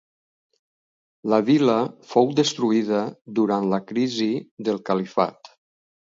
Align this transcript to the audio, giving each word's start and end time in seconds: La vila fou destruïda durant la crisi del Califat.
La 1.33 1.37
vila 1.49 1.75
fou 2.13 2.31
destruïda 2.39 3.03
durant 3.41 3.69
la 3.75 3.83
crisi 3.93 4.31
del 4.71 4.83
Califat. 4.91 5.55